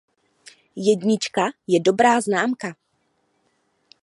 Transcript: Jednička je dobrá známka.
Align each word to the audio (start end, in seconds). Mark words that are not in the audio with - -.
Jednička 0.75 1.45
je 1.67 1.79
dobrá 1.79 2.21
známka. 2.21 2.75